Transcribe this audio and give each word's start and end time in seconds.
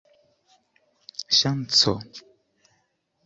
ŝanco 1.39 1.93